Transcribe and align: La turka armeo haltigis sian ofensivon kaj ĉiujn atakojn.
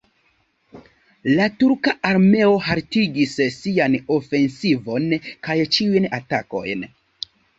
La 1.39 1.45
turka 1.63 1.91
armeo 2.11 2.55
haltigis 2.69 3.35
sian 3.57 3.97
ofensivon 4.17 5.05
kaj 5.49 5.57
ĉiujn 5.77 6.09
atakojn. 6.21 6.85